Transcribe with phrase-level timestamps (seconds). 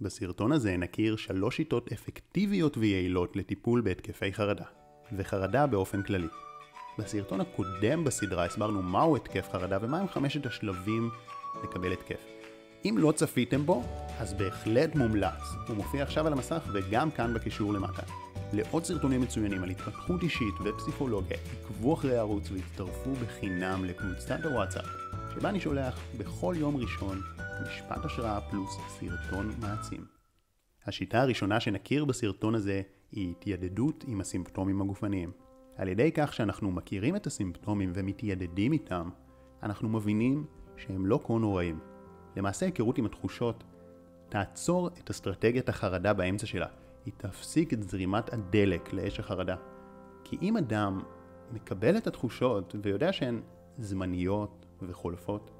[0.00, 4.64] בסרטון הזה נכיר שלוש שיטות אפקטיביות ויעילות לטיפול בהתקפי חרדה,
[5.16, 6.26] וחרדה באופן כללי.
[6.98, 11.10] בסרטון הקודם בסדרה הסברנו מהו התקף חרדה ומהם חמשת השלבים
[11.64, 12.20] לקבל התקף.
[12.84, 13.82] אם לא צפיתם בו,
[14.18, 15.42] אז בהחלט מומלץ.
[15.68, 18.02] הוא מופיע עכשיו על המסך וגם כאן בקישור למטה.
[18.52, 24.86] לעוד סרטונים מצוינים על התפתחות אישית ופסיכולוגיה, עקבו אחרי הערוץ והצטרפו בחינם לקבוצת הוואטסאפ,
[25.34, 27.20] שבה אני שולח בכל יום ראשון
[27.62, 30.06] משפט השראה פלוס סרטון מעצים.
[30.86, 35.32] השיטה הראשונה שנכיר בסרטון הזה היא התיידדות עם הסימפטומים הגופניים.
[35.76, 39.10] על ידי כך שאנחנו מכירים את הסימפטומים ומתיידדים איתם,
[39.62, 41.78] אנחנו מבינים שהם לא כה נוראים.
[42.36, 43.64] למעשה היכרות עם התחושות
[44.28, 46.66] תעצור את אסטרטגיית החרדה באמצע שלה,
[47.04, 49.56] היא תפסיק את זרימת הדלק לאש החרדה.
[50.24, 51.00] כי אם אדם
[51.52, 53.40] מקבל את התחושות ויודע שהן
[53.78, 55.50] זמניות וחולפות,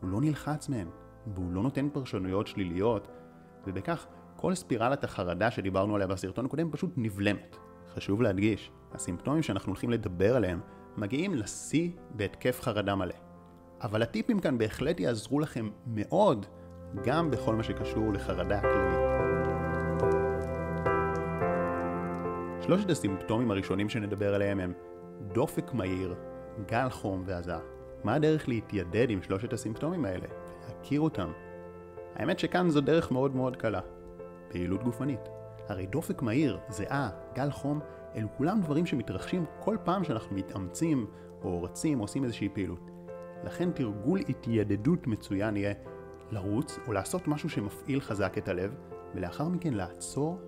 [0.00, 0.88] הוא לא נלחץ מהן,
[1.34, 3.08] והוא לא נותן פרשנויות שליליות,
[3.66, 7.56] ובכך כל ספירלת החרדה שדיברנו עליה בסרטון הקודם פשוט נבלמת.
[7.94, 10.60] חשוב להדגיש, הסימפטומים שאנחנו הולכים לדבר עליהם
[10.96, 13.14] מגיעים לשיא בהתקף חרדה מלא.
[13.82, 16.46] אבל הטיפים כאן בהחלט יעזרו לכם מאוד
[17.04, 19.06] גם בכל מה שקשור לחרדה כללית.
[22.60, 24.72] שלושת הסימפטומים הראשונים שנדבר עליהם הם
[25.32, 26.14] דופק מהיר,
[26.66, 27.60] גל חום והזעה.
[28.04, 30.26] מה הדרך להתיידד עם שלושת הסימפטומים האלה?
[30.68, 31.32] להכיר אותם.
[32.14, 33.80] האמת שכאן זו דרך מאוד מאוד קלה.
[34.48, 35.20] פעילות גופנית.
[35.68, 37.80] הרי דופק מהיר, זיעה, גל חום,
[38.16, 41.06] אלו כולם דברים שמתרחשים כל פעם שאנחנו מתאמצים,
[41.42, 42.90] או רצים, או עושים איזושהי פעילות.
[43.44, 45.74] לכן תרגול התיידדות מצוין יהיה
[46.30, 48.74] לרוץ, או לעשות משהו שמפעיל חזק את הלב,
[49.14, 50.40] ולאחר מכן לעצור,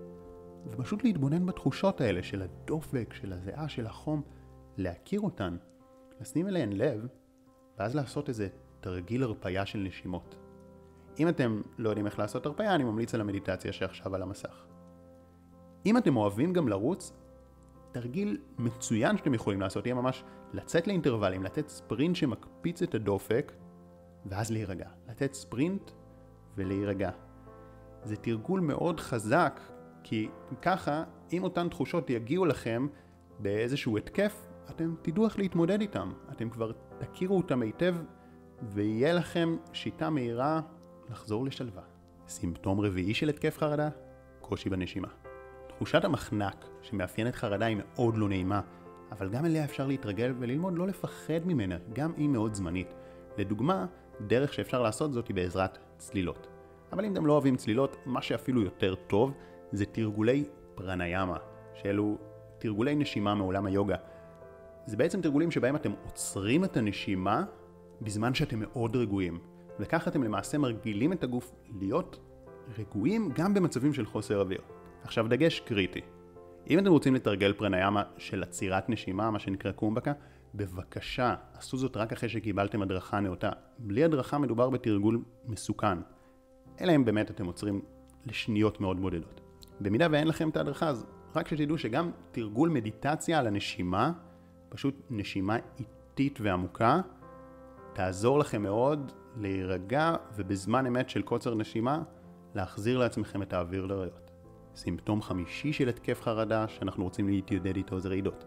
[0.71, 4.21] ופשוט להתבונן בתחושות האלה של הדופק, של הזיעה, של החום,
[4.77, 5.57] להכיר אותן,
[6.21, 7.07] לשים אליהן לב,
[7.77, 8.47] ואז לעשות איזה
[8.79, 10.35] תרגיל הרפאיה של נשימות.
[11.19, 14.65] אם אתם לא יודעים איך לעשות הרפאיה, אני ממליץ על המדיטציה שעכשיו על המסך.
[15.85, 17.13] אם אתם אוהבים גם לרוץ,
[17.91, 23.51] תרגיל מצוין שאתם יכולים לעשות יהיה ממש לצאת לאינטרוולים, לתת ספרינט שמקפיץ את הדופק,
[24.25, 24.89] ואז להירגע.
[25.09, 25.91] לתת ספרינט
[26.55, 27.09] ולהירגע.
[28.03, 29.59] זה תרגול מאוד חזק,
[30.03, 30.29] כי
[30.61, 32.87] ככה, אם אותן תחושות יגיעו לכם
[33.39, 36.11] באיזשהו התקף, אתם תדעו איך להתמודד איתם.
[36.31, 37.95] אתם כבר תכירו אותם היטב,
[38.63, 40.61] ויהיה לכם שיטה מהירה
[41.09, 41.83] לחזור לשלווה.
[42.27, 43.89] סימפטום רביעי של התקף חרדה,
[44.41, 45.07] קושי בנשימה.
[45.67, 48.61] תחושת המחנק שמאפיינת חרדה היא מאוד לא נעימה,
[49.11, 52.93] אבל גם אליה אפשר להתרגל וללמוד לא לפחד ממנה, גם היא מאוד זמנית.
[53.37, 53.85] לדוגמה,
[54.27, 56.47] דרך שאפשר לעשות זאת היא בעזרת צלילות.
[56.93, 59.33] אבל אם אתם לא אוהבים צלילות, מה שאפילו יותר טוב
[59.71, 61.37] זה תרגולי פרניאמה,
[61.73, 62.17] שאלו
[62.57, 63.95] תרגולי נשימה מעולם היוגה.
[64.85, 67.43] זה בעצם תרגולים שבהם אתם עוצרים את הנשימה
[68.01, 69.39] בזמן שאתם מאוד רגועים,
[69.79, 72.19] וככה אתם למעשה מרגילים את הגוף להיות
[72.77, 74.61] רגועים גם במצבים של חוסר אוויר.
[75.03, 76.01] עכשיו דגש קריטי.
[76.69, 80.13] אם אתם רוצים לתרגל פרניאמה של עצירת נשימה, מה שנקרא קומבקה,
[80.55, 83.49] בבקשה, עשו זאת רק אחרי שקיבלתם הדרכה נאותה.
[83.79, 85.97] בלי הדרכה מדובר בתרגול מסוכן.
[86.81, 87.81] אלא אם באמת אתם עוצרים
[88.25, 89.41] לשניות מאוד בודדות.
[89.81, 91.05] במידה ואין לכם את ההדרכה, אז
[91.35, 94.11] רק שתדעו שגם תרגול מדיטציה על הנשימה,
[94.69, 97.01] פשוט נשימה איטית ועמוקה,
[97.99, 102.01] תעזור לכם מאוד להירגע ובזמן אמת של קוצר נשימה,
[102.55, 104.31] להחזיר לעצמכם את האוויר לריאות.
[104.75, 108.45] סימפטום חמישי של התקף חרדה שאנחנו רוצים להתיידד איתו זה רעידות.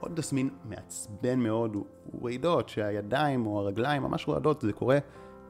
[0.00, 1.84] עוד תסמין מעצבן מאוד הוא
[2.24, 4.98] רעידות שהידיים או הרגליים ממש רועדות, זה קורה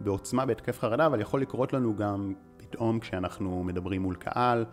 [0.00, 4.64] בעוצמה בהתקף חרדה, אבל יכול לקרות לנו גם פתאום כשאנחנו מדברים מול קהל,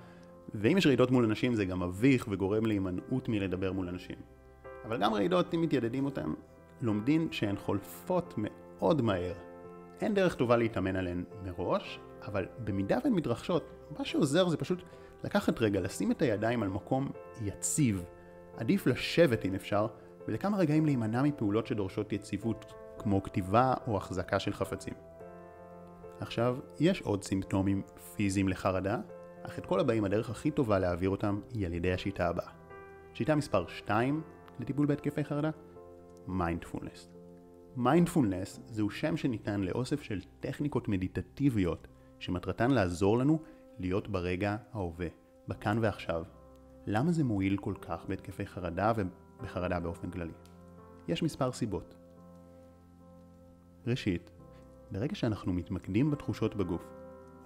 [0.53, 4.16] ואם יש רעידות מול אנשים זה גם מביך וגורם להימנעות מלדבר מול אנשים.
[4.86, 6.34] אבל גם רעידות, אם מתיידדים אותן,
[6.81, 8.34] לומדים שהן חולפות
[8.80, 9.34] מאוד מהר.
[10.02, 13.69] אין דרך טובה להתאמן עליהן מראש, אבל במידה והן מתרחשות,
[14.00, 14.84] מה שעוזר זה פשוט
[15.24, 18.06] לקחת רגע, לשים את הידיים על מקום יציב.
[18.58, 19.88] עדיף לשבת אם אפשר,
[20.28, 24.94] ולכמה רגעים להימנע מפעולות שדורשות יציבות, כמו כתיבה או החזקה של חפצים.
[26.19, 27.81] עכשיו, יש עוד סימפטומים
[28.16, 28.97] פיזיים לחרדה,
[29.44, 32.50] אך את כל הבאים הדרך הכי טובה להעביר אותם היא על ידי השיטה הבאה.
[33.13, 34.22] שיטה מספר 2
[34.60, 35.50] לטיפול בהתקפי חרדה,
[36.27, 37.10] מיינדפולנס.
[37.77, 41.88] מיינדפולנס זהו שם שניתן לאוסף של טכניקות מדיטטיביות
[42.19, 43.39] שמטרתן לעזור לנו
[43.80, 45.07] להיות ברגע ההווה,
[45.48, 46.24] בכאן ועכשיו.
[46.88, 50.33] למה זה מועיל כל כך בהתקפי חרדה ובחרדה באופן כללי?
[51.07, 51.95] יש מספר סיבות.
[53.88, 54.31] ראשית,
[54.92, 56.83] ברגע שאנחנו מתמקדים בתחושות בגוף,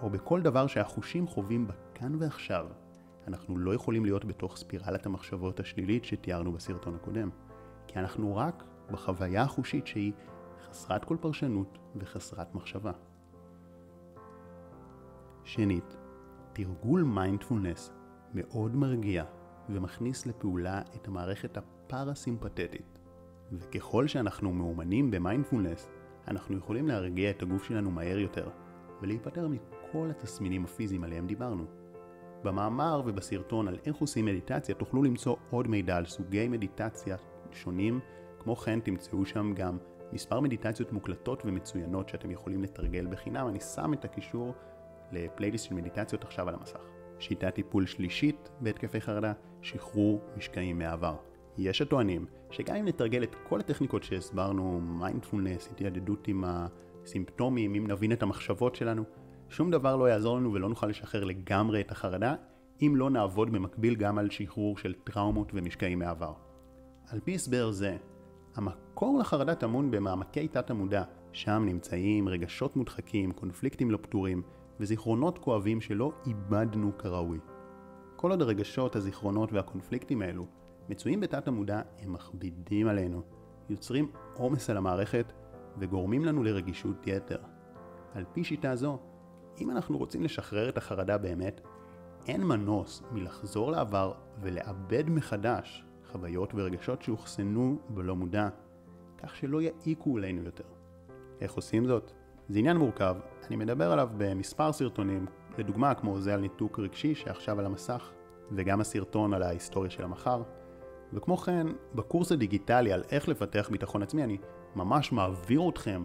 [0.00, 2.66] או בכל דבר שהחושים חווים בכאן ועכשיו,
[3.26, 7.30] אנחנו לא יכולים להיות בתוך ספירלת המחשבות השלילית שתיארנו בסרטון הקודם,
[7.86, 10.12] כי אנחנו רק בחוויה החושית שהיא
[10.68, 12.92] חסרת כל פרשנות וחסרת מחשבה.
[15.44, 15.96] שנית,
[16.52, 17.92] תרגול מיינדפולנס
[18.34, 19.24] מאוד מרגיע
[19.68, 22.98] ומכניס לפעולה את המערכת הפרסימפטית.
[23.52, 25.88] וככל שאנחנו מאומנים במיינדפולנס,
[26.28, 28.48] אנחנו יכולים להרגיע את הגוף שלנו מהר יותר,
[29.02, 31.64] ולהיפטר מכל התסמינים הפיזיים עליהם דיברנו.
[32.44, 37.16] במאמר ובסרטון על איך עושים מדיטציה תוכלו למצוא עוד מידע על סוגי מדיטציה
[37.52, 38.00] שונים,
[38.40, 39.78] כמו כן תמצאו שם גם
[40.12, 44.54] מספר מדיטציות מוקלטות ומצוינות שאתם יכולים לתרגל בחינם, אני שם את הקישור
[45.12, 46.80] לפלייליסט של מדיטציות עכשיו על המסך.
[47.18, 49.32] שיטת טיפול שלישית בהתקפי חרדה,
[49.62, 51.16] שחרור משקעים מעבר.
[51.58, 58.12] יש הטוענים שגם אם נתרגל את כל הטכניקות שהסברנו, מיינדפולנס, התיידדות עם הסימפטומים, אם נבין
[58.12, 59.02] את המחשבות שלנו,
[59.48, 62.34] שום דבר לא יעזור לנו ולא נוכל לשחרר לגמרי את החרדה,
[62.82, 66.32] אם לא נעבוד במקביל גם על שחרור של טראומות ומשקעים מעבר.
[67.08, 67.96] על פי הסבר זה,
[68.54, 71.02] המקור לחרדה טמון במעמקי תת המודע,
[71.32, 74.42] שם נמצאים רגשות מודחקים, קונפליקטים לא פתורים
[74.80, 77.38] וזיכרונות כואבים שלא איבדנו כראוי.
[78.16, 80.46] כל עוד הרגשות, הזיכרונות והקונפליקטים האלו
[80.88, 83.22] מצויים בתת המודע, הם מכבידים עלינו,
[83.68, 85.32] יוצרים עומס על המערכת
[85.78, 87.38] וגורמים לנו לרגישות יתר.
[88.14, 88.98] על פי שיטה זו,
[89.60, 91.60] אם אנחנו רוצים לשחרר את החרדה באמת,
[92.26, 98.48] אין מנוס מלחזור לעבר ולעבד מחדש חוויות ורגשות שאוחסנו בלא מודע,
[99.18, 100.64] כך שלא יעיקו עלינו יותר.
[101.40, 102.12] איך עושים זאת?
[102.48, 103.16] זה עניין מורכב,
[103.46, 105.26] אני מדבר עליו במספר סרטונים,
[105.58, 108.10] לדוגמה כמו זה על ניתוק רגשי שעכשיו על המסך,
[108.52, 110.42] וגם הסרטון על ההיסטוריה של המחר,
[111.12, 114.38] וכמו כן, בקורס הדיגיטלי על איך לפתח ביטחון עצמי, אני
[114.76, 116.02] ממש מעביר אתכם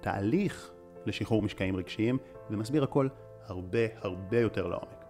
[0.00, 0.70] תהליך
[1.06, 2.18] לשחרור משקעים רגשיים,
[2.50, 3.08] ומסביר הכל
[3.46, 5.04] הרבה הרבה יותר לעומק.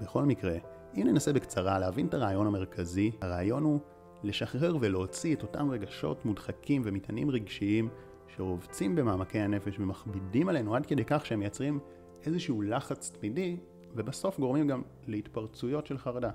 [0.00, 0.56] בכל מקרה,
[1.02, 3.80] אם ננסה בקצרה להבין את הרעיון המרכזי, הרעיון הוא
[4.22, 7.88] לשחרר ולהוציא את אותם רגשות מודחקים ומטענים רגשיים
[8.36, 11.78] שרובצים במעמקי הנפש ומכבידים עלינו עד כדי כך שהם מייצרים
[12.26, 13.56] איזשהו לחץ תמידי
[13.94, 16.30] ובסוף גורמים גם להתפרצויות של חרדה.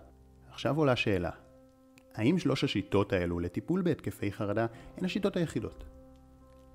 [0.50, 1.32] עכשיו עולה שאלה,
[2.16, 4.66] האם שלוש השיטות האלו לטיפול בהתקפי חרדה
[4.98, 5.84] הן השיטות היחידות?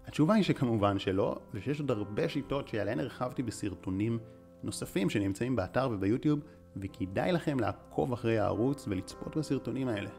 [0.06, 4.19] התשובה היא שכמובן שלא, ושיש עוד הרבה שיטות שעליהן הרחבתי בסרטונים
[4.62, 6.41] נוספים שנמצאים באתר וביוטיוב,
[6.76, 10.11] וכדאי לכם לעקוב אחרי הערוץ ולצפות בסרטונים האלה.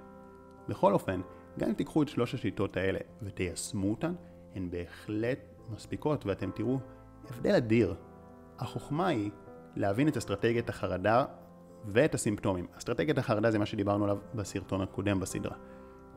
[0.68, 1.22] בכל אופן,
[1.60, 4.14] גם אם תיקחו את שלוש השיטות האלה ותיישמו אותן,
[4.56, 6.80] הן בהחלט מספיקות ואתם תראו
[7.30, 7.96] הבדל אדיר.
[8.60, 9.32] החוכמה היא
[9.76, 11.26] להבין את אסטרטגיית החרדה
[11.86, 12.68] ואת הסימפטומים.
[12.78, 15.56] אסטרטגיית החרדה זה מה שדיברנו עליו בסרטון הקודם בסדרה.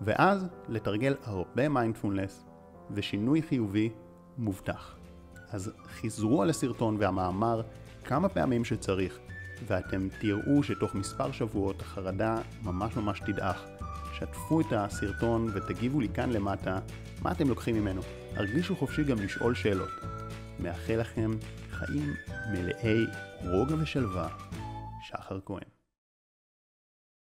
[0.01, 2.45] ואז לתרגל הרבה מיינדפולנס
[2.91, 3.91] ושינוי חיובי
[4.39, 4.97] מובטח.
[5.51, 7.63] אז חיזרו על הסרטון והמאמר
[8.05, 9.19] כמה פעמים שצריך,
[9.67, 13.65] ואתם תראו שתוך מספר שבועות החרדה ממש ממש תדעך.
[14.19, 16.79] שתפו את הסרטון ותגיבו לי כאן למטה
[17.23, 18.01] מה אתם לוקחים ממנו.
[18.35, 19.91] הרגישו חופשי גם לשאול שאלות.
[20.61, 21.31] מאחל לכם
[21.71, 22.15] חיים
[22.53, 23.07] מלאי
[23.45, 24.29] רוגע ושלווה.
[25.09, 25.82] שחר כהן